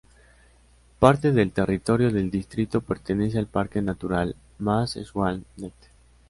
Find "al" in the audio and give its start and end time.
3.37-3.45